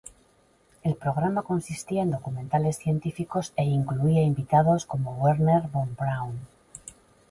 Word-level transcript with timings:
El 0.81 0.95
programa 0.95 1.43
consistía 1.43 2.01
en 2.01 2.09
documentales 2.09 2.77
científicos 2.79 3.53
e 3.55 3.65
incluía 3.65 4.23
invitados 4.23 4.87
como 4.87 5.15
Werner 5.23 5.65
Von 5.71 5.95
Braun. 5.95 6.39